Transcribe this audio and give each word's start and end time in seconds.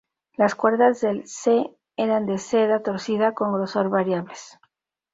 Las 0.35 0.55
cuerdas 0.55 0.99
del 1.01 1.27
"se 1.27 1.77
"eran 1.95 2.25
de 2.25 2.39
seda 2.39 2.81
torcida, 2.81 3.35
con 3.35 3.53
grosor 3.53 3.89
variables. 3.91 4.57